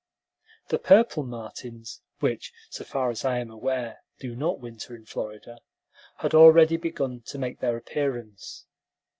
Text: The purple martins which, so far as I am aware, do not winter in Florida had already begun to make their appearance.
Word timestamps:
The 0.69 0.79
purple 0.79 1.21
martins 1.21 2.01
which, 2.21 2.51
so 2.71 2.83
far 2.83 3.11
as 3.11 3.23
I 3.23 3.37
am 3.37 3.51
aware, 3.51 3.99
do 4.17 4.35
not 4.35 4.59
winter 4.59 4.95
in 4.95 5.05
Florida 5.05 5.59
had 6.17 6.33
already 6.33 6.75
begun 6.75 7.21
to 7.27 7.37
make 7.37 7.59
their 7.59 7.77
appearance. 7.77 8.65